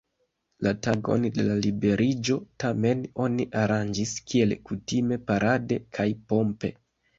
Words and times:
La 0.67 0.71
tagon 0.85 1.27
de 1.35 1.43
liberiĝo, 1.65 2.39
tamen, 2.65 3.05
oni 3.27 3.47
aranĝis 3.65 4.15
kiel 4.33 4.59
kutime 4.71 5.23
parade 5.31 5.81
kaj 5.99 6.11
pompe. 6.35 6.77